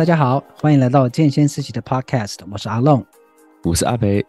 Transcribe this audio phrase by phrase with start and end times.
[0.00, 3.04] 大家好，欢迎来到健先思齐的 Podcast，我是阿龙，
[3.64, 4.24] 我是阿培，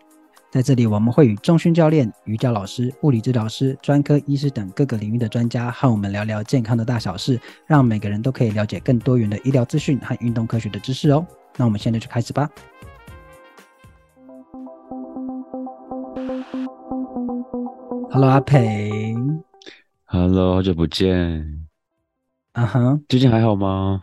[0.50, 11.26] 在这里我们会与中训教练、瑜伽老师、物理治疗师、专科医师等各个领域的专家和我们聊聊健康的大小事，让每个人都可以了解更多元的医疗资讯和运动科学的知识哦。
[11.56, 12.50] 那我们现在就开始吧。
[18.12, 19.16] Hello，阿培。
[20.04, 21.66] Hello，好久不见。
[22.56, 24.02] 嗯哼，最近还好吗？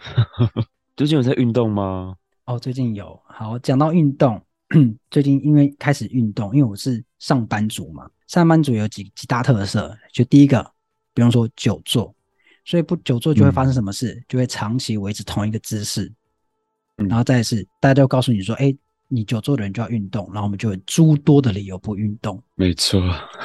[0.99, 2.17] 最近有在运动吗？
[2.47, 3.23] 哦，最近有。
[3.25, 4.43] 好，讲到运动，
[5.13, 10.73] 最近因为开始运动，因为我是上班族嘛，上班族有几几大特色，就第一个，
[11.15, 12.13] 不用说久坐，
[12.65, 16.13] 所以不久坐就会发生什么事，嗯、就会长期维持同一个姿势。
[16.97, 18.77] 嗯、然后再是，大家都告诉你说，哎，
[19.07, 22.43] 你久坐的人就要运动，然后我们就有诸多的理由不运动。
[22.57, 23.01] 没错。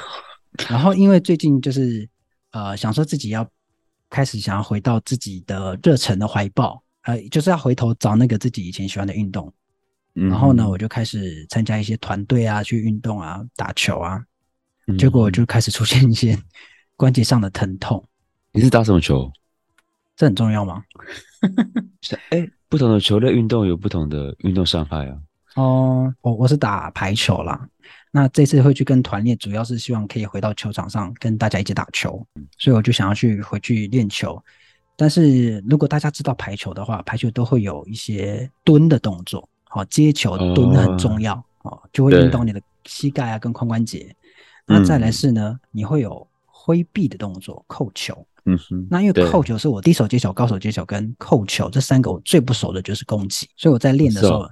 [0.67, 2.09] 然后因为最近就是
[2.49, 3.47] 呃，想说自己要
[4.09, 6.82] 开始想要回到自己的热忱的怀抱。
[7.03, 9.53] 呃，就是要回头找那个自己以前喜欢的运动，
[10.15, 14.23] 嗯、然后呢，我就开始参加一些团队啊，去运动啊，打球啊，
[14.87, 16.37] 嗯、结果就开始出现一些
[16.95, 18.03] 关节上的疼痛。
[18.51, 19.31] 你是打什么球？
[20.15, 20.83] 这很重要吗？
[22.29, 25.17] 哎，不同的球类运动有不同的运动伤害啊。
[25.55, 27.67] 哦，我我是打排球啦。
[28.11, 32.25] 那这次会去跟团练，主要是希望可以回到球场上跟大家一起打球，
[32.59, 34.41] 所以我就想要去回去练球。
[34.95, 44.15] 但是如果大家知道排球的话，排球都会有一些蹲的动作，好，接球蹲很重要，哦，就会运动你的膝盖啊跟髋关节。
[44.65, 48.25] 那再来是呢，你会有挥臂的动作，扣球。
[48.45, 48.87] 嗯哼。
[48.89, 54.47] 那因为扣球是我低手接球、高手接球跟扣球这三个我最不熟的就是攻击，所以我在练的时候，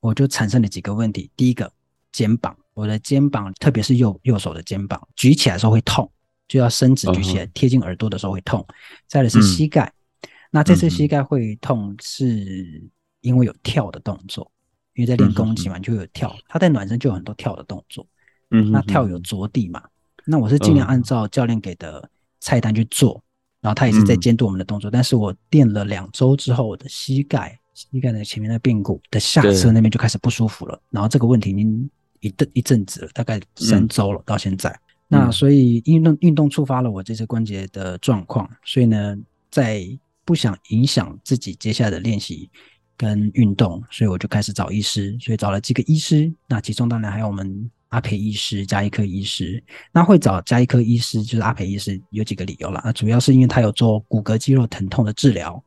[0.00, 1.30] 我就产生了几个问题。
[1.36, 1.70] 第一个，
[2.10, 6.10] 肩膀，我的肩膀特别是右右手的肩膀举起来的时候会痛。
[6.48, 8.60] 就要伸直举起来，贴近耳朵的时候会痛。
[8.60, 8.74] Uh.
[9.06, 12.82] 再来是膝盖，嗯、那这次膝盖会痛是
[13.20, 14.50] 因为有跳的动作，
[14.94, 16.34] 因为在练攻击嘛，就会有跳。
[16.48, 18.06] 他在暖身就有很多跳的动作，
[18.50, 19.82] 嗯，那跳有着地嘛，
[20.24, 22.08] 那我是尽量按照教练给的
[22.40, 23.22] 菜单去做，
[23.60, 24.90] 然后他也是在监督我们的动作。
[24.90, 31.90] 但是我练了两周之后，我的膝盖膝盖的前面的髌骨的下侧那边就开始不舒服了，然后这个问题已经
[32.20, 34.78] 一阵一阵子了，大概三周了，到现在。
[35.08, 39.16] 那所以运动运动触发了我这些关节的状况，所以呢，
[39.50, 39.86] 在
[40.24, 42.50] 不想影响自己接下来的练习
[42.96, 49.62] 跟运动，所以我就开始找医师，所以找了几个医师，那其中当然还有我们阿培医师、加医科医师。
[49.92, 55.62] 那会找加医科医师就是阿培医师有几个理由啦，那主要是因为他有做骨骼肌肉疼痛的治疗，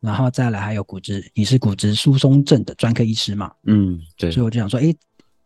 [0.00, 3.50] 然后再来还有骨质，你是骨质疏松症的专科医师嘛？
[3.64, 4.94] 嗯，对，所以我就想说，诶。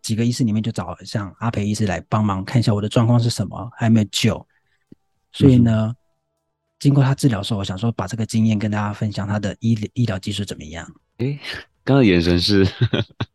[0.07, 4.47] 几个医师里面就找像阿培医师来帮忙看一下我的状况是什么，还有没有救。
[5.33, 5.93] 所以呢，
[6.79, 10.89] 经过他治疗的时候，我想说把这个经验跟大家分享，他的医医疗技术怎么样？
[11.17, 11.37] 诶，
[11.83, 12.65] 刚刚的眼神是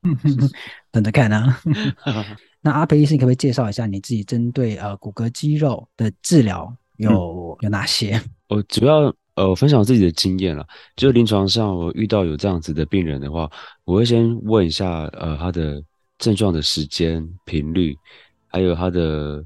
[0.91, 1.61] 等着看啊。
[2.65, 8.19] 那阿培医师，你可不可以介绍一下你自己针对呃骨骼肌肉的治疗有、嗯、有哪些？
[8.49, 10.67] 我主要呃我分享我自己的经验了，
[10.97, 13.51] 就是临床上我遇到有这样子的病人的话，
[13.85, 15.85] 我会先问一下呃他的。
[16.23, 17.99] 症状的时间、频率，
[18.47, 19.45] 还有他的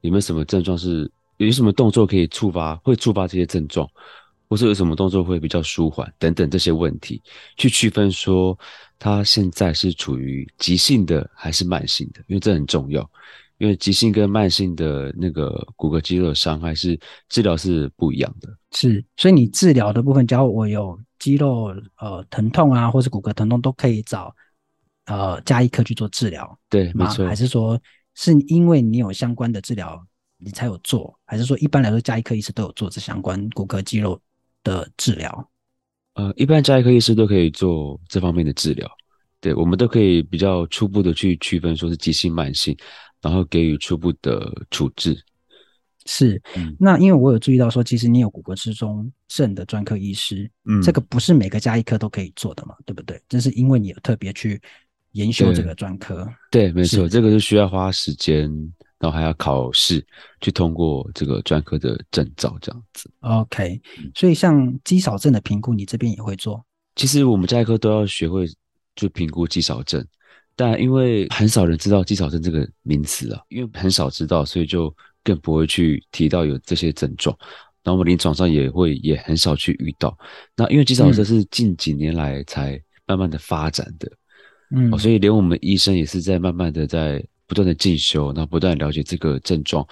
[0.00, 3.88] 有没有什么症状是有什么动作可以触发，会触发这些症状，
[4.48, 7.22] 或是有什么动作会比较舒缓等等这些问题，
[7.56, 8.58] 去区分说
[8.98, 13.08] 他现在是处于急性的还是慢性的，因为这很重要，
[13.58, 16.98] 因为急性跟慢性的那个骨骼肌肉的伤害是
[17.28, 18.48] 治疗是不一样的。
[18.72, 24.34] 是，所以你治疗的部分，假如我有肌肉呃疼痛啊，或是骨骼疼痛，都可以找。
[25.06, 27.24] 呃，加医科去做治疗，对，没错。
[27.26, 27.80] 还是说，
[28.14, 30.04] 是因为你有相关的治疗，
[30.36, 31.16] 你才有做？
[31.24, 34.20] 还是说，一般来说，加医科医师都有做这相关骨骼肌肉
[34.64, 35.50] 的治疗？
[36.14, 38.90] 呃，一般加医科医师都可以做这方面的治疗。
[39.40, 42.76] 对，我们都可以比较初步的去区分，说是急性、慢性，
[43.22, 45.16] 然后给予初步的处置。
[46.06, 53.22] 是，嗯、那因为我有注意到说，其实你有骨骼失中症的专科医师，嗯，这个不是每个加医科都可以做的嘛，对不对？
[53.28, 54.60] 这是因为你有特别去。
[55.16, 58.42] 研修这个专科，对，没错，这个是需要花时间，
[58.98, 60.06] 然后还要考试
[60.42, 63.10] 去通过这个专科的证照，这样子。
[63.20, 63.80] OK，
[64.14, 66.62] 所以像肌少症的评估，你这边也会做？
[66.96, 68.46] 其实我们家医科都要学会
[68.94, 70.06] 就评估肌少症，
[70.54, 77.34] 但因为很少人知道肌少症这个名词啊，因为很少知道，所以就更不会去提到有这些症状。
[77.82, 80.14] 然后我们临床上也会也很少去遇到。
[80.54, 84.06] 那因为肌少症是近几年来才慢慢的发展的。
[84.08, 84.18] 嗯
[84.70, 89.86] 嗯、哦，所以连我们医生也是在慢慢的在不断的进修，然后不断了解这个症状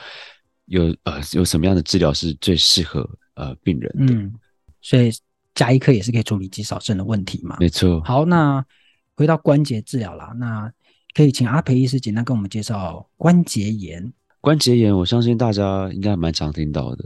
[0.66, 4.14] 有呃有什么样的治疗是最适合呃病人的。
[4.14, 4.34] 嗯，
[4.80, 5.12] 所以
[5.54, 7.56] 加一颗也是可以处理肌少症的问题嘛。
[7.60, 8.00] 没错。
[8.02, 8.64] 好，那
[9.14, 10.72] 回到关节治疗啦，那
[11.14, 14.12] 可以请阿培医师简单跟我们介绍关节炎。
[14.40, 17.04] 关节炎，我相信大家应该蛮常听到的。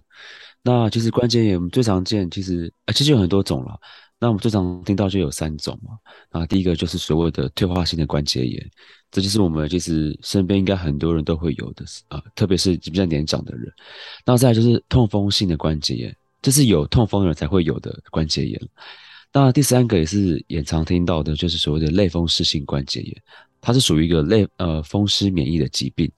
[0.63, 3.79] 那其实关节炎我们最常见，其实呃其实有很多种了。
[4.21, 5.93] 那我们最常听到就有三种嘛。
[6.33, 8.71] 那第一个就是所谓的退化性的关节炎，
[9.11, 13.73] 这就是我们就是身边应该很多人都会有的啊、特别是比较年长的人。
[14.25, 18.61] 那再来就是痛风性的关节炎，这是有痛风的人才会有的关节炎。
[19.33, 23.23] 那第三个也是也常听到的，就是所谓的类风湿性关节炎，
[23.61, 26.11] 它是属于一个类呃风湿免疫的疾病。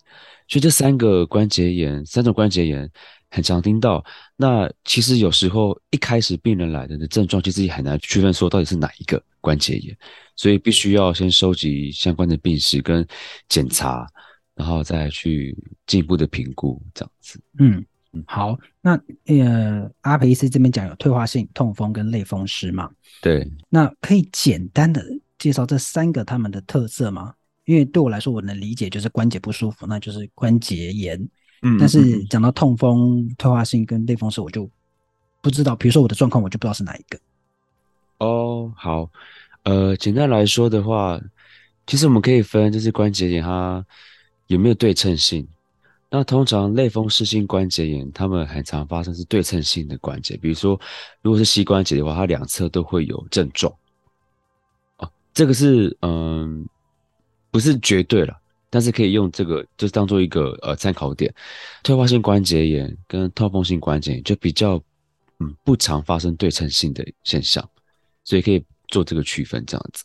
[0.48, 2.90] 所以这三个关节炎，三种关节炎。
[3.30, 4.04] 很常听到，
[4.36, 9.96] 那其实有时候一开始病人来的的症状，其实也很难区分说到底是哪一个关节炎，
[10.34, 13.06] 所以必须要先收集相关的病史跟
[13.48, 14.06] 检查，
[14.54, 15.56] 然后再去
[15.86, 17.40] 进一步的评估这样子。
[17.58, 22.90] 嗯嗯，好，那呃，阿培医师这边讲有退化性痛风跟类风湿嘛？
[23.22, 25.00] 对，那可以简单的
[25.38, 27.32] 介绍这三个他们的特色吗？
[27.64, 31.28] 因为对我来说，我能理解就是关节不舒服，那就是关节炎。
[31.62, 34.68] 嗯，但是讲到痛风、退化性跟类风湿，我就
[35.40, 35.76] 不知道。
[35.76, 37.18] 比如说我的状况，我就不知道是哪一个。
[38.18, 39.10] 哦，好，
[39.64, 41.20] 呃，简单来说的话，
[41.86, 43.84] 其实我们可以分，就是关节炎它
[44.46, 45.46] 有没有对称性。
[46.12, 50.80] 那通常类风湿性关节炎，它们很常发生是对称性的关节，比如说
[51.22, 53.72] 如果是膝关节的话，它两侧都会有症状。
[54.96, 56.66] 哦，这个是嗯，
[57.50, 58.39] 不是绝对了。
[58.70, 61.34] 但是可以用这个，就是当做一个呃参考点。
[61.82, 64.80] 退化性关节炎跟痛风性关节炎就比较
[65.40, 67.68] 嗯不常发生对称性的现象，
[68.24, 70.04] 所以可以做这个区分这样子。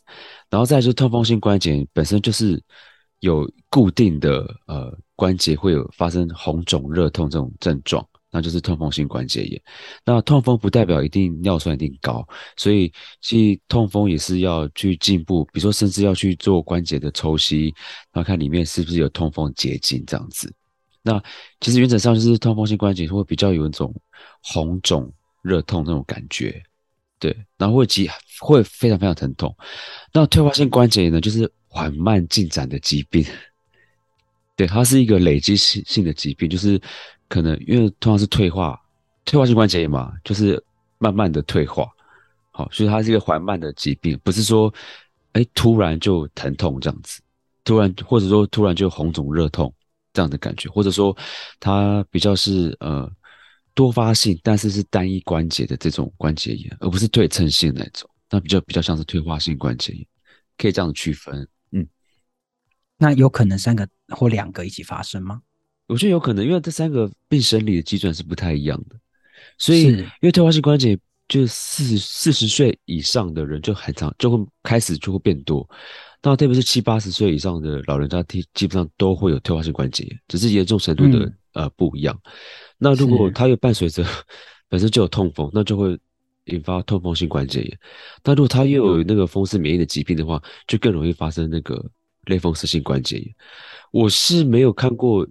[0.50, 2.60] 然后再就是痛风性关节炎本身就是
[3.20, 8.06] 有固定的呃关节会有发生红肿热痛这种症状。
[8.36, 9.62] 那就是痛风性关节炎。
[10.04, 12.22] 那痛风不代表一定尿酸一定高，
[12.54, 12.92] 所以
[13.22, 17.74] 其实痛风也是要去进步，比如说甚至要去做关节的抽吸，
[18.12, 20.52] 然后看里面是不是有痛风结晶这样子。
[21.00, 21.22] 那
[21.60, 23.94] 其实原则上就是痛风性关节会比较有一种
[24.42, 25.10] 红肿
[25.40, 26.62] 热痛那种感觉，
[27.18, 28.06] 对，然后会急
[28.38, 29.56] 会非常非常疼痛。
[30.12, 33.24] 那退化性关节炎呢，就是缓慢进展的疾病，
[34.56, 36.80] 对，它是一个累积性性的疾病，就是。
[37.28, 38.80] 可能因为通常是退化，
[39.24, 40.62] 退化性关节炎嘛，就是
[40.98, 41.84] 慢慢的退化，
[42.52, 44.72] 好，所以它是一个缓慢的疾病，不是说，
[45.32, 47.20] 哎，突然就疼痛这样子，
[47.64, 49.74] 突然或者说突然就红肿热痛
[50.12, 51.16] 这样的感觉，或者说
[51.58, 53.10] 它比较是呃
[53.74, 60.06] 多发性，但是是单一关节的这种关节炎，而不是对称性那种，那比较比较像是退化性关节炎，
[60.56, 61.84] 可以这样区分，嗯，
[62.96, 65.40] 那有可能三个或两个一起发生吗？
[65.86, 68.96] 我觉得有可能，因为这三个病生理的机转是不太一样的，
[69.56, 70.98] 所以因为退化性关节，
[71.28, 75.68] 就四四十岁以上的人就很常就会开始就会变多，
[76.22, 82.20] 那特别是七八十岁以上的老人家，基基本上都会有退化性关节炎，只是严重程度的、嗯、呃不一样。
[82.78, 84.04] 那如果他又伴随着
[84.68, 85.96] 本身就有痛风，那就会
[86.46, 87.78] 引发痛风性关节炎。
[88.24, 91.80] 那如果他又有那个风湿免疫的疾病的话，就更容易发生那个
[92.26, 93.34] 类风湿性关节炎。
[93.90, 95.26] 我是没有看过。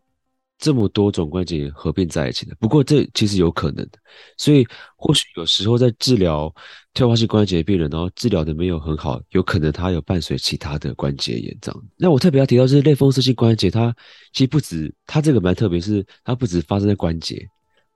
[0.57, 3.99] 这么多种关节炎合并在一起的，不过这其实有可能的，
[4.37, 4.65] 所以
[4.95, 6.51] 或许有时候在治疗
[6.93, 11.83] 退化性关节病人，然后治疗的没有很好，有可能他有伴随其他的关节炎这样。
[11.97, 13.93] 那我特别要提到是类风湿性关节，它
[14.31, 17.45] 其实不止，它这个蛮特别，是它不止发生在关节，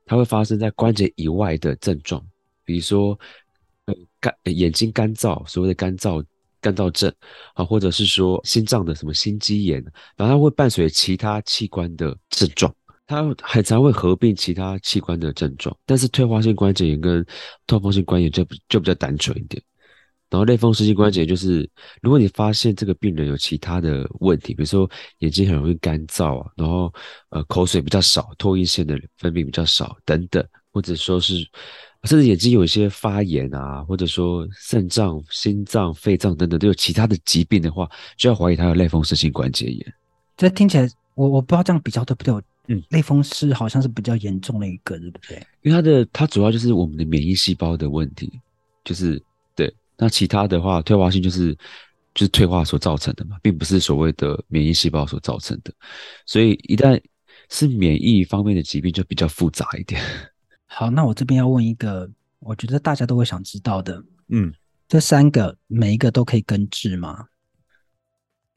[0.06, 2.22] 它会发生在关节以外的症状，
[2.66, 3.18] 比如说
[3.86, 6.22] 呃干眼睛干燥，所谓的干燥。
[6.62, 7.14] 干燥症
[7.54, 9.84] 啊，或者是说心脏的什么心肌炎，
[10.16, 12.74] 然后它会伴随其他器官的症状，
[13.08, 15.76] 它很常会合并其他器官的症状。
[15.86, 17.26] 但是退化性关节炎跟
[17.66, 19.62] 痛风性关节炎就就比较单纯一点。
[20.30, 21.68] 然后类风湿性关节炎就是，
[22.04, 24.88] 如果你发现这个病人有其他的问题，比如说
[25.20, 26.94] 眼睛很容易干燥啊，然后
[27.30, 31.48] 呃口水比较少，唾液腺的分泌比较少等等，或者说是。
[32.06, 37.86] 甚至眼睛有一些发炎啊，或者说肾脏、心脏、肺脏等等都有其他的疾病的话，
[38.16, 39.94] 就要怀疑他有类风湿性关节炎。
[40.38, 42.34] 这听起来，我我不知道这样比较对不对？
[42.68, 45.46] 嗯，类风湿好像是比较严重的一个，对不对？
[45.62, 48.32] 因为它的它主要就是我们的免疫细胞的问题，
[48.86, 49.22] 就是
[49.54, 49.70] 对。
[49.98, 51.54] 那其他的话，退化性就是
[52.14, 55.74] 就是退化所造成的嘛，并不是所谓的免疫细胞所造成的。
[56.26, 56.98] 所以一旦
[57.50, 60.02] 是免疫方面的疾病，就比较复杂一点。
[60.72, 62.10] 好，那我这边要问一个，
[62.40, 64.54] 我觉得大家都会想知道的，嗯，
[64.88, 67.28] 这三个每一个都可以根治吗？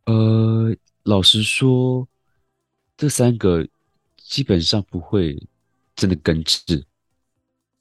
[0.04, 2.06] 呃，老实说，
[2.96, 3.66] 这三个
[4.18, 5.36] 基本上不会
[5.96, 6.84] 真的根治。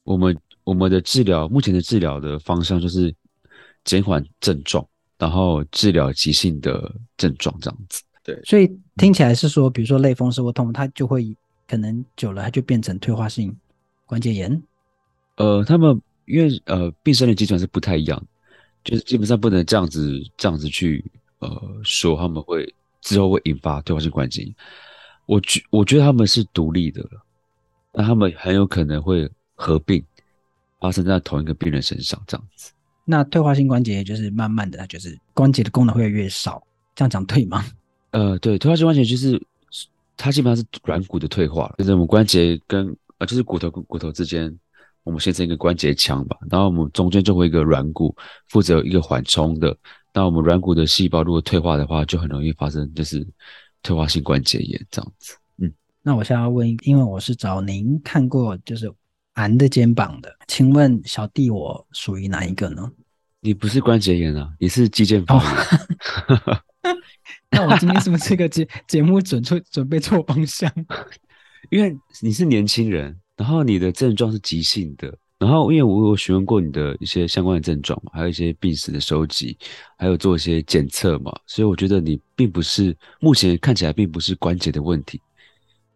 [0.03, 3.13] 我们我们的治疗目前的治疗的方向就是
[3.83, 8.01] 减缓症状，然后治疗急性的症状这样子。
[8.23, 11.35] 对，所以听起来是说，比如说类风湿或痛，它就会
[11.67, 13.55] 可能久了，它就变成退化性
[14.11, 14.61] 关节炎。
[15.37, 18.21] 呃，他们因为呃病生的基准是不太一样，
[18.83, 21.01] 就是基本上不能这样子这样子去
[21.39, 21.49] 呃
[21.81, 24.53] 说他们会之后会引发退化性关节炎。
[25.27, 27.01] 我觉我觉得他们是独立的，
[27.93, 30.03] 那他们很有可能会合并
[30.81, 32.73] 发生在同一个病人身上这样子。
[33.05, 36.61] 那退化性关节炎就是慢慢的，它就是关节的功能会越来越少，
[36.95, 37.65] 这样讲对吗？
[38.11, 39.41] 呃，对，退化性关节就是
[40.17, 44.51] 它基本上是软骨的退化，就是我们关节跟呃就是骨头跟骨头之间，
[45.03, 48.15] 我们形成一个关节腔吧，然后我们中间就会一个软骨
[48.47, 49.77] 负责一个缓冲的，
[50.11, 53.23] 那我们软骨的细胞如果退化的话，就很容易发生就是
[53.83, 55.35] 退化性关节炎这样子。
[55.57, 58.91] 嗯，那我现在要问，因为我是找您看过就是
[59.33, 62.91] 俺的肩膀的，请问小弟我属于哪一个呢？
[63.39, 65.53] 你不是关节炎啊，你是肌腱发炎。
[66.27, 66.59] 哦
[67.53, 70.71] 那我今天是不是这个节节目准错准备错方向？
[71.69, 79.57] 因为你是年轻人，然后你的症状是急性的，然后因为我有询问过你的一些相关的症状嘛，还有一些病史的收集，
[79.97, 85.21] 还有做一些检测嘛，所以我觉得你并不是目前看起来并不是关节的问题，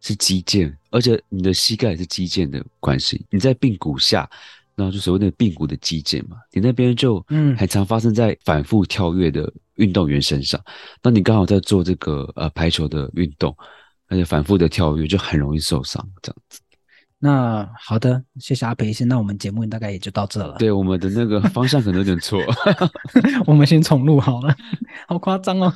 [0.02, 4.30] 是肌腱，而且你的膝盖也是肌腱的关系，你在髌骨下。
[4.78, 10.62] 那就所谓的髌骨的肌腱嘛，你那边就嗯，很常发生在反复跳跃的运动员身上。
[11.02, 13.56] 那、嗯、你刚好在做这个呃排球的运动，
[14.08, 16.60] 而且反复的跳跃就很容易受伤这样子。
[17.18, 19.08] 那好的，谢谢阿培医生。
[19.08, 20.58] 那我们节目大概也就到这了。
[20.60, 22.40] 对，我们的那个方向可能有点错，
[23.48, 24.56] 我们先重录好了。
[25.08, 25.74] 好夸张哦！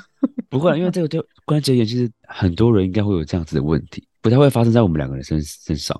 [0.49, 5.99] 不会，因为这个就关节炎，其实很多人应该会有这样子的问题，不太会发生在我们两个人身身上。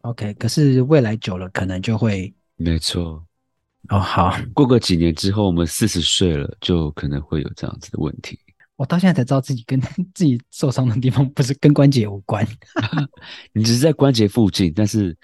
[0.00, 3.22] OK，可是未来久了，可能就会没错
[3.90, 4.00] 哦。
[4.00, 8.38] 好，过个几年之后，我们四十岁了，就可能会有这样子的问题。
[8.76, 9.80] 我到现在才知道自己跟
[10.14, 12.46] 自己受伤的地方不是跟关节无关，
[13.52, 15.16] 你只是在关节附近，但是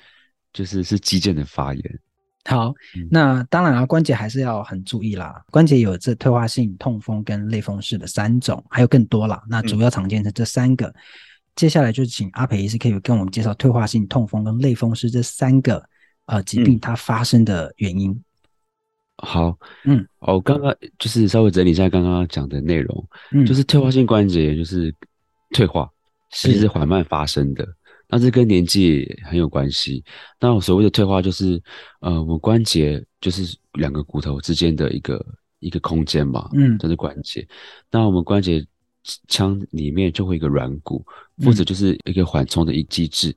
[0.53, 2.01] 就是是肌腱的发炎。
[2.45, 5.41] 好，嗯、那当然啊，关节还是要很注意啦。
[5.51, 9.43] 关节有这退化性痛风跟类风湿的三种，还有更多啦。
[9.49, 10.87] 那主要常见的这三个。
[10.87, 10.95] 嗯
[11.55, 15.85] 接下来就请阿培医师可以跟我们介绍退化性痛风跟类风湿这三个
[16.25, 18.11] 呃疾病它发生的原因。
[18.11, 18.25] 嗯、
[19.25, 24.93] 好，嗯，哦刚刚就是稍微整理一下刚刚讲的内容，嗯，就是退化性关节炎就是
[25.55, 25.89] 退化，
[26.33, 27.67] 其实是缓慢发生的，
[28.09, 30.05] 那这跟年纪很有关系。
[30.41, 31.63] 那我所谓的退化就是
[32.01, 35.25] 呃，我们关节就是两个骨头之间的一个
[35.61, 37.47] 一个空间嘛，嗯，这是关节。
[37.91, 38.67] 那我们关节。
[39.29, 41.05] 腔里面就会一个软骨，
[41.45, 43.31] 或者就是一个缓冲的一机制。
[43.31, 43.37] 嗯、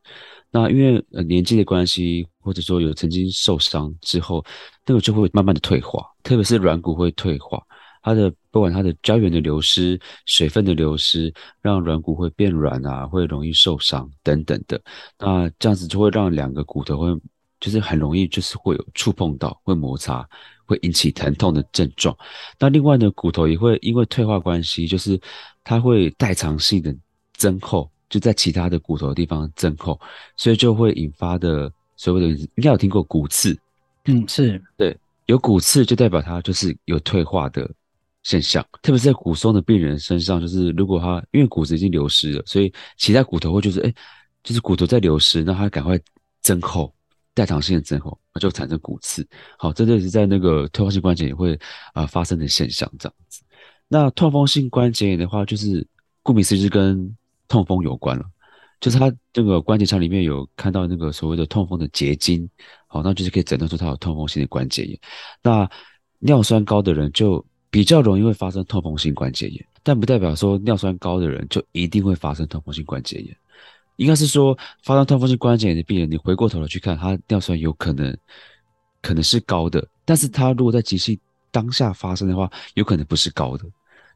[0.51, 4.45] 那因为呃年纪的关系，或者说有曾经受伤之后，
[4.86, 7.62] 那个就会慢慢的退化，特别是软骨会退化，
[8.03, 14.79] 它的不管它的胶原的流失、水分的流失，让软骨会变软啊，会容易受伤等等的。
[15.17, 17.22] 那这样子就会让两个骨头会
[17.60, 20.27] 就是很容易就是会有触碰到，会摩擦。
[20.65, 22.15] 会引起疼痛的症状。
[22.60, 25.19] 那另外呢，骨头也会因为退化关系，就是
[25.63, 26.95] 它会代偿性的
[27.34, 30.00] 增厚，就在其他的骨头的地方增厚，
[30.38, 33.57] 所以就会引发的所谓的，应该有听过骨刺。
[34.05, 34.95] 嗯，是对，
[35.25, 37.69] 有骨刺就代表它就是有退化的
[38.24, 43.93] 现象，特别是在骨松的病人身上，就是如果他因为骨质已经流失了，所以其他骨头会就是哎，
[44.43, 46.00] 就是骨头在流失，那他赶快
[46.41, 46.93] 增厚。
[47.36, 49.27] 代偿性的增厚，就产生骨刺。
[49.60, 51.60] 好，这就是在那个退化性关节炎会
[51.94, 53.44] 啊、发生的现象，这样子。
[53.88, 55.86] 那痛风性关节炎的话，就是
[56.24, 57.15] 顾名思义是跟
[57.48, 58.24] 痛风有关了，
[58.80, 62.50] 就是它这个关节腔里面有看到那个所谓的痛风的结晶，
[62.88, 65.00] 好，那就是可以诊断出它有痛风性的关节炎。
[65.44, 65.70] 那
[66.20, 73.38] 尿酸高的人就比较容易会发生痛风性关节炎，但不代表说尿酸高的人就一定会发生痛风性关节炎。
[73.97, 78.15] 应该是说，发生痛风性关节炎的病人，你回过头来去看，他尿酸有可能
[79.01, 81.17] 可能是高的，但是他如果在急性
[81.51, 83.65] 当下发生的话，有可能不是高的。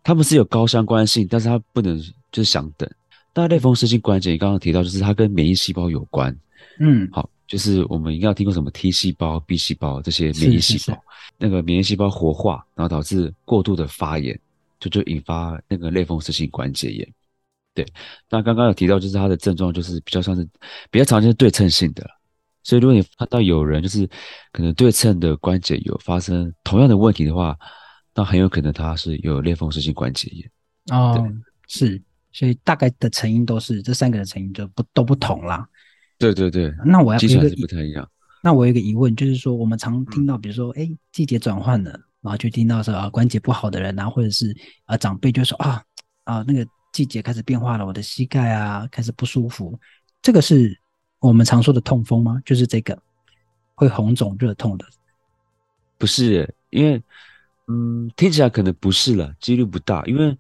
[0.04, 2.00] 他们是有高相关性，但是他不能
[2.32, 2.90] 就是想等。
[3.34, 6.36] 那类风湿性关节炎刚刚提到，就是它跟免疫细胞有关。
[6.80, 11.00] 嗯，好，就是我们应该要听过什么 T 细胞、B 细胞这些免疫细胞，是是是
[11.38, 14.38] 那个免疫细胞活化，然后导致过度的发炎，
[14.80, 17.08] 就就引发那个类风湿性关节炎。
[17.84, 17.94] 对，
[18.30, 20.48] 那刚刚有提到，就是它的症状就是比较像是
[20.92, 22.06] 比较常见是对称性的，
[22.64, 24.08] 所以如果你看到有人就是
[24.52, 27.58] 可能对称的关节有发生同样的问题的话，
[28.14, 30.52] 那很有可能他是有类风湿性关节炎。
[30.92, 31.36] 哦，对
[31.68, 35.68] 是，所以大概的成因都是这三个的成因就不都不同啦。
[36.18, 38.10] 对对对，那我要基本上是不太一样。
[38.42, 44.56] 那我有一个疑问，就是说我们常听到，比如说，哎、嗯，季节转换了，然后就听到说啊，关节不好的人啊，或者是
[44.86, 45.84] 啊长辈就说啊
[46.24, 46.66] 啊那个
[47.00, 49.80] 季节开始变化了，我的膝盖啊开始不舒服，
[50.22, 50.78] 这个是
[51.20, 52.42] 我们常说的痛风吗？
[52.46, 53.02] 就是这个
[53.74, 54.86] 会红肿热痛的？
[55.98, 57.02] 不是，因为
[57.68, 60.38] 嗯，听起来可能不是了，几率不大，因为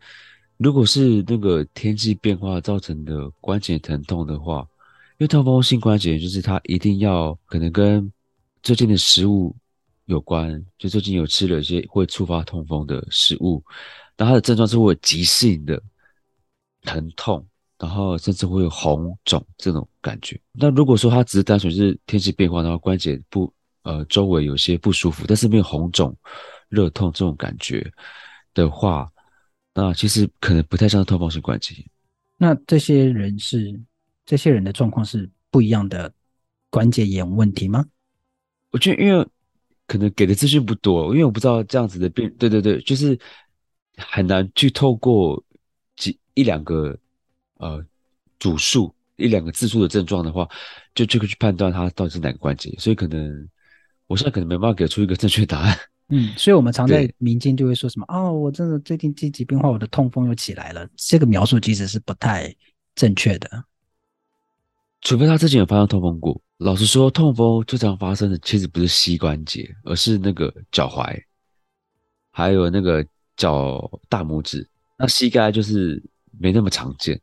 [0.57, 4.67] 如果是那个天气变化造成的关节疼痛的话。
[5.19, 8.09] 因为痛风性关节炎就是它一定要可能跟
[8.63, 9.53] 最近的食物
[10.05, 13.61] 有关，就最近有吃了一些会触发痛风的食物，
[14.15, 15.83] 那它的症状是会有急性的
[16.89, 17.45] 疼痛，
[17.77, 20.39] 然后甚至会有红肿这种感觉。
[20.53, 23.53] 那如果说它只是单纯是天气变化，然后关节不
[23.83, 26.15] 呃周围有些不舒服，但是没有红肿、
[26.69, 27.85] 热痛这种感觉
[28.53, 29.11] 的话，
[29.73, 31.85] 那其实可能不太像痛风性关节炎。
[32.37, 33.79] 那这些人是？
[34.25, 36.13] 这些人的状况是不一样的
[36.69, 37.83] 关节炎问题吗？
[38.69, 39.27] 我觉得，因为
[39.87, 43.19] 可能给的资讯不多，因为我不知道这样子的病，对对对，就是
[43.97, 45.48] 很难去透过几
[46.39, 46.97] 一两个
[47.57, 47.83] 呃
[48.39, 50.47] 主数一两个字数的症状的话，
[50.95, 53.49] 就这个去判断它到底是哪个关节，所以可能
[54.07, 55.77] 我现在可能没办法给出一个正确答案。
[56.07, 62.55] 嗯，所以我们常在民间就会说什么哦，我真的最近季节变化，我的痛风又起来了，这个描述其实是不太
[62.95, 63.65] 正确的。
[65.01, 66.41] 除非他之前有发生痛风过。
[66.57, 71.15] 老实说，痛风最常发生的其实不是膝关节，而是那个脚踝，
[72.31, 73.05] 还有那个
[73.37, 74.67] 脚大拇指。
[74.97, 76.03] 那膝盖就是
[76.37, 77.19] 没那么常见。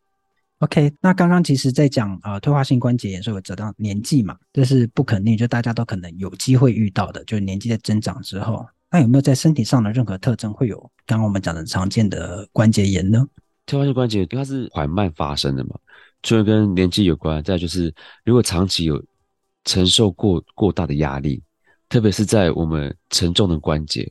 [0.61, 13.27] OK，那刚刚其实在讲啊、呃，退化性关节炎，所以我讲到年纪嘛，这是不可逆，就大家都可能有机会遇到的，就是年纪在增长之后，那有没有在身体上的任何特征会有刚刚我们讲的常见的关节炎呢？
[13.67, 15.79] 退化性关节炎，因为它是缓慢发生的嘛。
[16.23, 17.95] 除了跟年纪有关，再就是
[18.25, 19.05] 如果长期有
[19.65, 21.43] 承受过过大的压力，
[21.91, 24.11] 特别是在我们沉重的关节、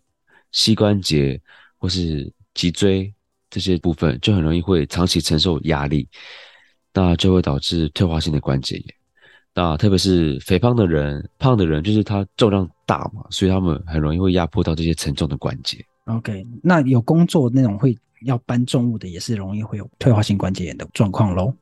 [0.51, 1.41] 膝关节
[1.79, 3.11] 或是脊椎
[3.55, 6.05] 这些部分，就很容易会长期承受压力，
[6.93, 8.85] 那就会导致退化性的关节炎。
[9.53, 15.81] 那特别是肥胖的人、胖的人，就是他重量大嘛，所以他们很容易会压迫到这些沉重的关节。
[16.07, 21.53] OK，那有工作那种会要搬重物的，也是容易会有退化性关节炎的状况喽。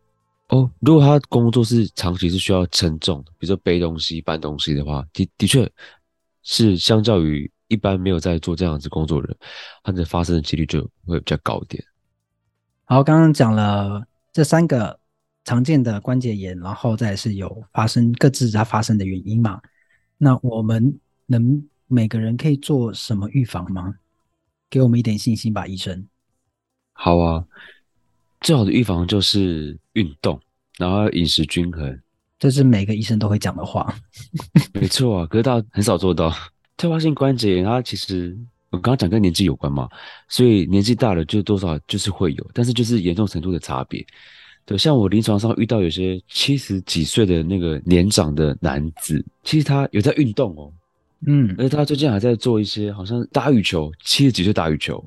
[0.49, 5.71] 哦，如果他工作是长期是需要沉重的，比如说背东西、搬东西的话，的的确
[6.41, 9.38] 是相较于一般没有在做这样子工作的人，
[9.84, 11.84] 他的发生的几率就会比较高一点。
[12.86, 14.99] 好，刚刚讲了这三个
[15.45, 19.62] 常见的关节炎，然后再是有发生各自它发生的原因嘛？
[20.17, 23.95] 那我们能每个人可以做什么预防吗？
[24.69, 26.08] 给我们一点信心吧，医生。
[26.93, 27.45] 好啊。
[28.41, 30.38] 最好的预防就是运动，
[30.78, 31.97] 然后饮食均衡，
[32.38, 33.95] 这是每个医生都会讲的话。
[34.76, 36.30] 没错啊，可是大家很少做到。
[36.77, 38.38] 退化性关节炎，它其实
[38.69, 39.88] 我刚刚讲跟年纪有关嘛，
[40.27, 44.05] 所以年纪大了就多少就是会有，但是就是严重程度的差别。
[44.65, 50.71] 对，像我临床上遇到有些七十几岁的那个年长的男子，其实他有在运动哦，
[51.27, 55.03] 嗯，而且他最近还在做一些好像打羽球，七十几岁打羽球，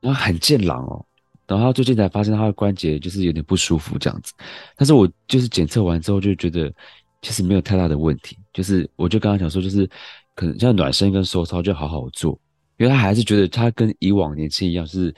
[0.00, 1.04] 然后很健朗哦。
[1.44, 4.32] 然后他最近才发现他的关节就是有点不舒服这样子，
[4.76, 6.72] 但是我就是检测完之后就觉得
[7.20, 9.88] 其实没有太大的问题，就是我就刚刚讲说，就是
[10.34, 12.38] 可能像暖身跟收操就好好做，
[12.76, 15.14] 因为他还是觉得他跟以往年轻一样，是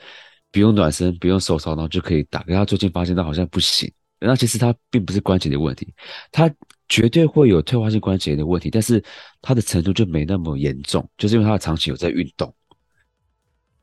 [0.51, 5.93] 不用暖身不用收操然后就可以打，可是他最近发现他好像不行，那其实他并不是关节的问题，
[6.31, 6.49] 他
[6.87, 9.03] 绝对会有退化性关节炎的问题，但是
[9.41, 12.53] 他的程度就没那么严重，就是因为他长期有在运动，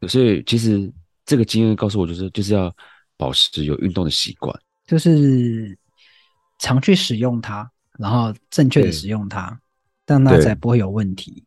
[0.08, 0.92] 所以其实。
[1.24, 2.74] 这个经验告诉我，就是就是要
[3.16, 4.52] 保持有运动的习惯，
[4.88, 5.78] 就是
[6.58, 9.56] 常去使用它，然后正确的使用它，
[10.04, 11.44] 但那才不会有问题。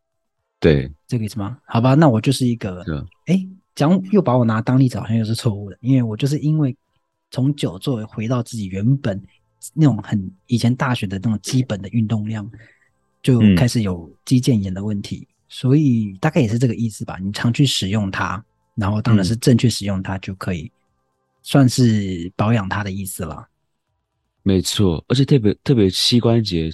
[0.60, 1.58] 对，这个意思吗？
[1.66, 2.84] 好吧，那我就是一个，
[3.26, 6.76] 哎，讲又把我拿当例子，好像又是错误的，因为我就是因为
[7.32, 9.22] 从久坐回到自己原本
[9.74, 12.50] 那种很以前大学的那种基本的运动量，
[13.22, 17.18] 就开始有肌腱炎的问题，嗯，所以大概也是这个意思吧。
[17.22, 18.44] 你常去使用它。
[18.78, 20.70] 然后当然是正确使用它，就可以
[21.44, 23.48] 算是保养它的意思了。
[24.44, 26.70] 没错，而且特别特别膝关节，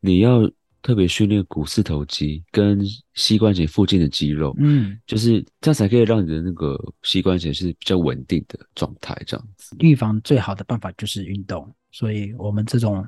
[0.00, 0.42] 你要
[0.88, 2.80] 特别训练股四头肌跟
[3.12, 9.14] 膝关节附近的肌肉，嗯，就是这样才可以让你的那个膝关节是比较稳定的状态。
[9.26, 11.70] 这样子，预防最好的办法就是运动。
[11.92, 13.06] 所以我们这种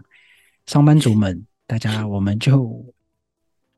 [0.66, 2.84] 上班族们，大家我们就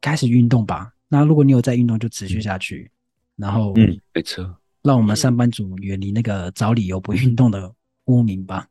[0.01, 0.93] 开始运动吧。
[1.07, 2.91] 那如果你有在运动，就持续下去。
[3.37, 4.45] 然后，嗯，没错，
[4.83, 7.73] 让我们上班族远离那个找理由不运动的
[8.07, 8.67] 污名吧。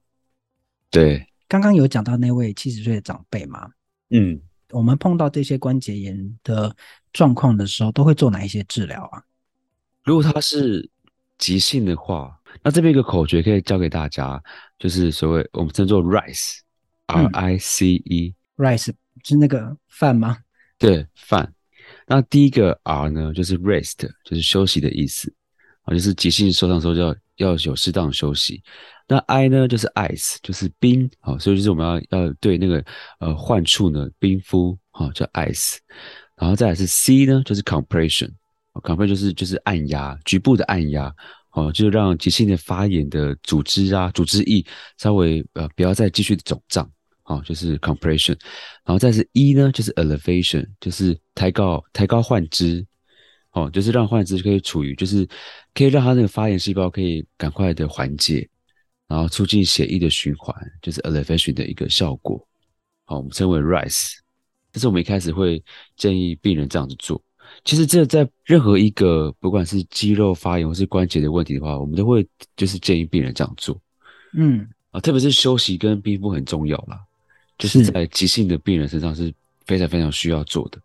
[0.89, 3.69] 对，刚刚有讲到那位七十岁的长辈嘛，
[4.09, 4.37] 嗯，
[4.71, 6.75] 我们碰到这些关节炎的
[7.13, 9.23] 状况的时候，都会做哪一些治疗啊？
[10.03, 10.89] 如果它是
[11.37, 14.41] 急性的话，那这边一个口诀可以教给大家，
[14.79, 20.37] 就是所谓我们称作 RICE，R I C E，RICE 是那个饭吗？
[20.77, 21.53] 对，饭。
[22.07, 25.33] 那第一个 R 呢，就是 Rest，就是休息的意思
[25.83, 28.61] 啊，就是急性受伤的时候要要有适当的休息。
[29.07, 32.83] 那 I 呢，就是 Ice，就是冰啊，所以就是我们要要对那个
[33.19, 35.77] 呃患处呢冰敷啊，叫 Ice。
[36.37, 41.13] 然后再来是 C 呢，就是 Compression，Compression 就是就是按压，局部的按压。
[41.53, 44.65] 哦，就让急性的发炎的组织啊、组织液
[44.97, 46.89] 稍微呃不要再继续肿胀，
[47.25, 48.37] 哦，就是 compression，
[48.85, 52.87] 然后再是 E 呢，就是 elevation，就是抬高抬高患肢，
[53.51, 55.27] 哦，就是让患者可以处于就是
[55.73, 58.47] 可以让他那个发炎细胞可以赶快的缓解，
[59.07, 62.47] 然后促进血液的循环，就是 elevation 的一个效果，
[63.03, 64.13] 好，我们称为 rise，
[64.71, 65.61] 这是我们一开始会
[65.97, 67.21] 建议病人这样子做。
[67.65, 73.77] 其实这在任何一个不管是肌肉发炎或是关节的问题的话，我们都会就是建议病人这样做。
[74.33, 76.97] 嗯啊，特别是休息跟冰敷很重要啦，
[77.57, 79.33] 就是在急性的病人身上是
[79.65, 80.79] 非常非常需要做的。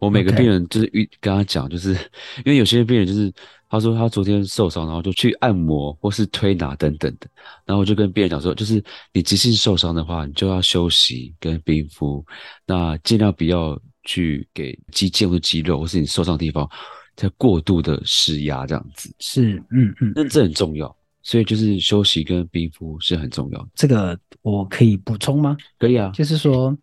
[0.00, 1.92] 我每个病人就是遇跟他讲，就是
[2.38, 3.32] 因为有些病人就是
[3.68, 7.28] 他说他昨天受伤，然后就去按摩或是推拿等等的，
[7.64, 8.82] 然后我就跟病人讲说，就是
[9.12, 12.26] 你急性受伤的话，你就要休息跟冰敷，
[12.66, 13.80] 那尽量不要。
[14.04, 16.68] 去给肌腱或肌肉，或是你受伤的地方，
[17.14, 23.68] 在过度的施压，这样子是，嗯嗯，那这很重要，所以就是休息跟冰敷是很重要。
[23.74, 25.54] 这个我可以补充吗？
[25.78, 26.74] 可以啊，就是说，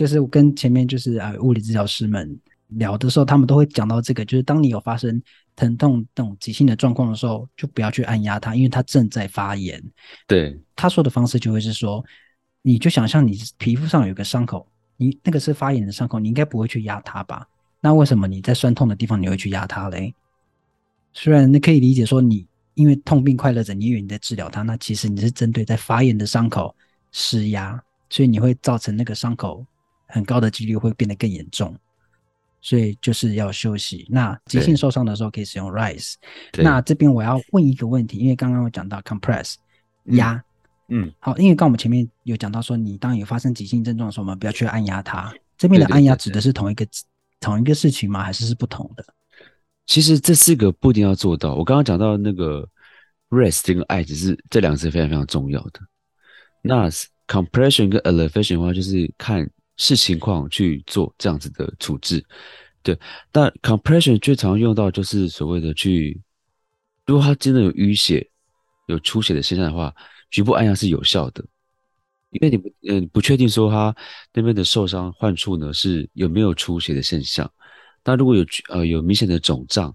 [0.00, 2.34] 就是我跟前面就是啊物理治疗师们
[2.68, 5.22] 聊的时候，他们都会讲到这个，就是当你有发生
[5.54, 9.78] 疼痛这种急性的状况的时候，就不要去按压它，因为它正在发炎。
[10.26, 12.02] 对，他说的方式就会是说，
[12.62, 14.66] 你就想象你皮肤上有个伤口。
[14.96, 17.46] 你那个是发炎的伤口，你应该不会去压它吧？
[17.82, 20.14] 那为什么你在酸痛的地方你会去压它嘞？
[21.12, 26.74] 虽然你可以理解说你因为痛并快乐着，你以为你在治疗它，那其实你是针对在发炎的伤口
[27.12, 29.62] 施压，所以你会造成那个伤口
[30.10, 31.74] 很高的几率会变得更严重。
[32.62, 34.06] 所以就是要休息。
[34.10, 36.14] 那急性受伤的时候可以使用 rise。
[36.58, 39.54] 那这边我要问一个问题，因为刚刚我讲到 compress
[40.04, 40.32] 压。
[40.32, 40.44] 嗯
[40.92, 45.32] 嗯，好，因为刚我们前面有讲到说，你当有发生急性症状的时候，我们不要去按压它。
[45.56, 46.84] 这边的按压指的是同一个
[47.38, 48.24] 同一个事情吗？
[48.24, 49.04] 还是是不同的？
[49.86, 51.54] 其实这四个不一定要做到。
[51.54, 52.68] 我刚刚讲到那个
[53.28, 55.80] rest 跟 ice 是这两个是非常非常重要的。
[56.60, 56.90] 那
[57.28, 59.48] compression 跟 elevation 的话，就是看
[59.80, 62.24] 视情况去做这样子的处置。
[62.84, 62.96] 对，
[63.32, 66.20] 但 compression 最常用到就是所谓的去，
[67.06, 68.30] 如果他真的有淤血、
[68.86, 69.92] 有出血的现象的话。
[70.32, 71.44] 局部按压是有效的，
[72.30, 73.92] 因为你不嗯不确定说他
[74.32, 77.52] 那边的受伤患处呢是有没有出血的现象。
[78.04, 79.92] 但如果有呃有明显的肿胀、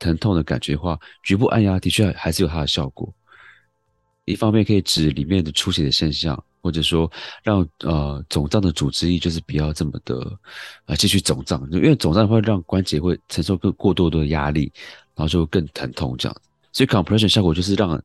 [0.00, 3.14] 疼痛的感觉的话，局部按压的确还是有它的效果。
[4.24, 7.10] 一方面可以止里面的出血的现象，或者说
[7.42, 10.38] 让呃肿胀的组织液就是不要这么的
[10.86, 14.72] 呃继续肿胀，因为肿胀会让关节会承受更过多的压力，
[15.14, 16.36] 然后就会更疼痛这样。
[16.72, 18.02] 所以 compression 效果就是让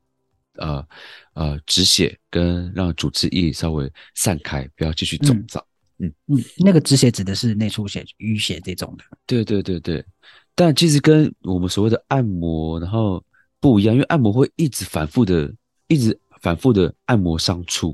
[0.55, 0.87] 呃。
[1.35, 5.61] 呃，止血跟让组织液稍微散开，不要继续肿胀。
[5.97, 9.03] 嗯嗯，那个止血指的是内出血、淤血这种的。
[9.25, 10.01] 对对对对，
[10.55, 13.21] 但其实跟我们所谓的按摩然后
[13.59, 15.53] 不一样，因为按摩会一直反复的、
[15.89, 17.93] 一直反复的按摩伤处，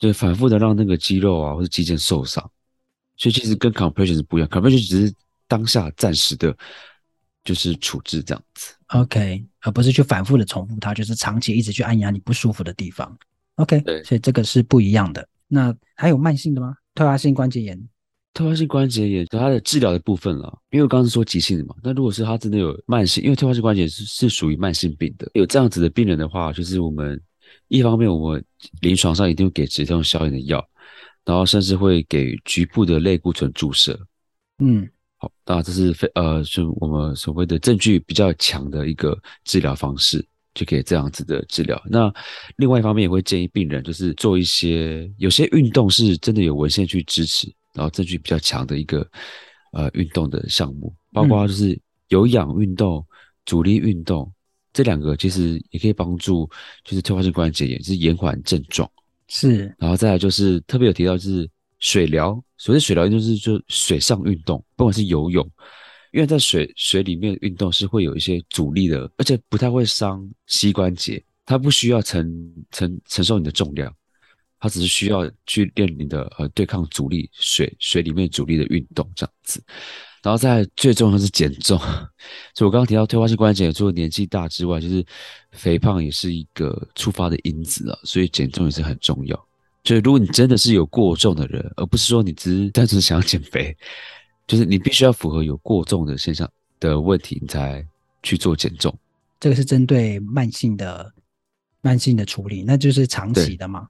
[0.00, 2.42] 对，反复的让那个肌肉啊或者肌腱受伤，
[3.16, 5.14] 所以其实跟 compression 是不一样，compression 只是
[5.46, 6.52] 当下暂时的。
[7.42, 13.18] 就是处置这样子，OK，而不是去反复的重复它，就是长期一直去按压你不舒服的地方
[13.54, 15.26] ，OK，对，所以这个是不一样的。
[15.48, 16.76] 那还有慢性的吗？
[16.94, 17.82] 退化性关节炎，
[18.34, 27.18] 退化性关节炎它的治疗的部分了，因为我刚刚是说急性的嘛，那如果是他真的有慢性，因为退化性关节是是属于慢性病的，有这样子的病人的话，就是我们
[27.68, 28.44] 一方面我们
[28.80, 30.66] 临床上一定会给止痛消炎的药，
[31.24, 33.98] 然后甚至会给局部的类固醇注射，
[34.58, 34.88] 嗯。
[35.22, 41.78] 好，那这是非呃，就我们所谓的证据比较强的一个治疗方式，就可以这样子的治疗。
[41.84, 42.10] 那
[42.56, 49.06] 另外一方面也会建议病人，就是做一些有些运动是真的有文献去支持，然后证据比较强的一个
[49.72, 53.06] 呃运动的项目，包括就是有氧运动、
[53.44, 54.32] 阻力运动
[54.72, 56.48] 这两个，其实也可以帮助
[56.84, 58.90] 就是退化性关节炎，就是延缓症状。
[59.28, 61.48] 是，然后再来就是特别有提到就是。
[61.82, 65.42] 水疗，所谓水疗就是就水上运动，不管是游泳，
[66.12, 72.30] 因为在水水里面运动是会有一些阻力的，而且不太会伤膝关节，它不需要承
[72.70, 73.90] 承承受你的重量，
[74.58, 79.64] 它只是需要去练你的呃对抗阻力水水里面阻力的运动这样子。
[80.22, 81.78] 然后再最重要的是减重，
[82.54, 85.02] 所以我刚刚提到退化性关节炎，除了年纪大之外，就是
[85.52, 89.46] 肥胖也是一个触发的因子啊，所以减重也是很重要。
[89.82, 93.74] 就是如果你真的是有过重的人，而不是说你只是单纯想要减肥，
[94.46, 96.46] 就是你必须要符合有过重的现象
[96.78, 97.82] 的问题，你才
[98.22, 98.94] 去做减重。
[99.40, 101.10] 这个是针对慢性的
[101.80, 103.88] 慢性的处理，那就是长期的嘛？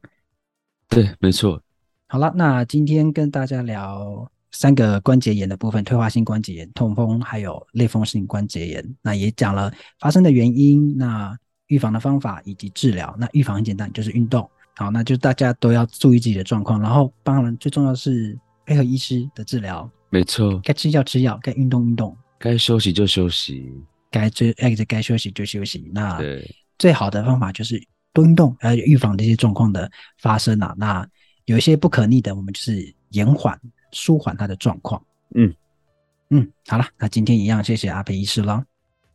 [0.88, 1.60] 对，对，没错。
[2.06, 4.30] 好了，那今天跟大家聊。
[4.52, 8.96] 三个关节炎的部分：退化性关节炎、痛风，还有类风湿性关节炎。
[9.02, 11.36] 那也讲了发生的原因，那
[11.68, 13.14] 预防的方法以及治疗。
[13.18, 14.48] 那预防很简单，就是运动。
[14.76, 19.88] 好，那就大家都要注意自己的状况，然后当然最重要是配合医师的治疗。
[20.08, 23.70] 没错，该吃药吃药，该运动运动，该休息就休息，
[24.10, 25.90] 该追哎该休息就休息。
[25.94, 26.18] 那
[26.78, 27.80] 最好的方法就是
[28.12, 30.74] 多运动，还有预防这些状况的发生啊。
[30.78, 31.06] 那
[31.44, 33.56] 有一些不可逆的，我们就是延缓。
[33.92, 35.02] 舒缓他的状况。
[35.34, 35.54] 嗯
[36.30, 38.64] 嗯，好了，那今天一样，谢谢阿培医师了。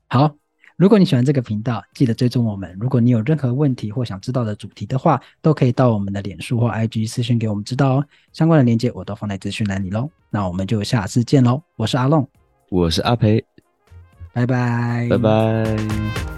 [0.07, 0.35] 好，
[0.75, 2.77] 如果你喜欢这个频道，记得追踪我们。
[2.79, 8.05] 如果你有任何问题或想知道的主题的话，都可以到我们的脸书或 IG 私信给我们知道哦。
[8.33, 10.09] 相关的链接我都放在资讯栏里喽。
[10.29, 11.61] 那我们就下次见喽。
[11.77, 12.27] 我是阿龙，
[12.69, 13.43] 我是阿培，
[14.33, 16.34] 拜拜，拜拜。